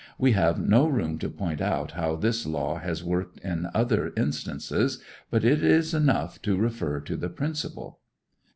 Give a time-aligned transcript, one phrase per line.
[0.17, 4.99] We have no room to point out how this law has worked in other instances;
[5.29, 7.99] but it is enough to refer to the principle.